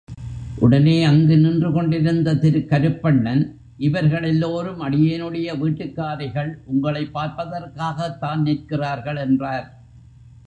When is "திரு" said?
2.35-2.59